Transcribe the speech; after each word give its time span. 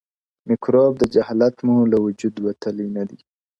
مِکروب 0.47 0.93
د 0.97 1.03
جهالت 1.13 1.55
مو 1.65 1.75
له 1.91 1.97
وجود 2.05 2.35
وتلی 2.45 2.87
نه 2.97 3.03
دی, 3.09 3.19